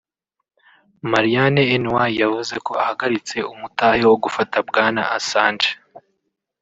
Marianne 1.11 1.63
Ny 1.83 2.05
yavuze 2.21 2.55
ko 2.65 2.71
ahagaritse 2.81 3.37
umutahe 3.51 4.01
wo 4.09 4.17
gufata 4.23 4.55
Bwana 4.69 5.01
Assange 5.17 5.69